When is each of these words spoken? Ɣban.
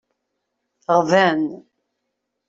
Ɣban. 0.97 1.41